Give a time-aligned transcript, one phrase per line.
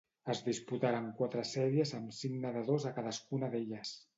[0.33, 3.95] Es disputaren quatre sèries amb cinc nedadors a cadascuna d'elles.